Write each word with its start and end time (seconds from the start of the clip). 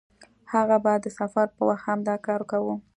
هغه 0.53 0.77
به 0.83 0.93
د 1.03 1.05
سفر 1.19 1.45
په 1.55 1.61
وخت 1.69 1.83
هم 1.87 1.99
دا 2.09 2.15
کار 2.27 2.41
کاوه. 2.51 2.75